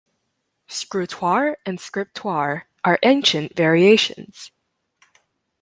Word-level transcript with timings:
Scrutoire 0.67 1.57
and 1.63 1.77
scriptoire 1.77 2.63
are 2.83 2.97
ancient 3.03 3.55
variations. 3.55 4.49